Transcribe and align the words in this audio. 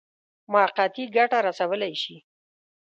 موقتي 0.51 1.03
ګټه 1.17 1.37
رسولای 1.47 1.93
شي. 2.03 2.15